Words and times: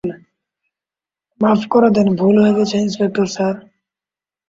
মাফ 1.41 1.61
করে 1.71 1.89
দেন, 1.95 2.07
ভুল 2.19 2.35
হয়ে 2.41 2.57
গেছে 2.57 2.75
ইন্সপেক্টার 2.77 3.27
স্যার। 3.35 3.55